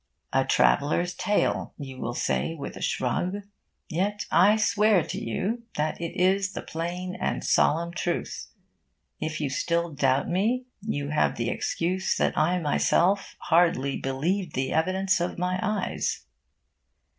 'A 0.33 0.45
traveller's 0.45 1.13
tale' 1.13 1.75
you 1.77 1.95
will 1.99 2.15
say, 2.15 2.55
with 2.55 2.75
a 2.75 2.81
shrug. 2.81 3.43
Yet 3.87 4.25
I 4.31 4.55
swear 4.55 5.03
to 5.03 5.23
you 5.23 5.61
that 5.75 6.01
it 6.01 6.15
is 6.19 6.53
the 6.53 6.63
plain 6.63 7.13
and 7.15 7.43
solemn 7.43 7.93
truth. 7.93 8.47
If 9.19 9.39
you 9.39 9.51
still 9.51 9.91
doubt 9.93 10.27
me, 10.27 10.65
you 10.81 11.09
have 11.09 11.35
the 11.37 11.51
excuse 11.51 12.15
that 12.17 12.35
I 12.35 12.57
myself 12.59 13.35
hardly 13.41 13.95
believed 13.95 14.55
the 14.55 14.73
evidence 14.73 15.21
of 15.21 15.37
my 15.37 15.59
eyes. 15.61 16.25